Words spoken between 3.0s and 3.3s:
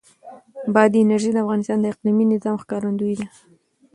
ده.